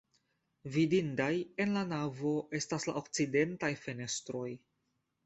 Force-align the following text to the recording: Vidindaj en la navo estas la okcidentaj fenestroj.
Vidindaj 0.77 1.33
en 1.65 1.75
la 1.79 1.83
navo 1.89 2.31
estas 2.61 2.87
la 2.91 2.95
okcidentaj 3.03 3.71
fenestroj. 3.83 4.49